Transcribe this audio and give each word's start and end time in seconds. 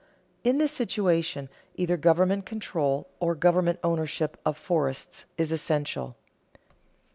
In 0.43 0.57
this 0.57 0.71
situation 0.71 1.47
either 1.75 1.95
government 1.95 2.43
control 2.47 3.07
or 3.19 3.35
government 3.35 3.77
ownership 3.83 4.35
of 4.43 4.57
forests 4.57 5.25
is 5.37 5.51
essential. 5.51 6.15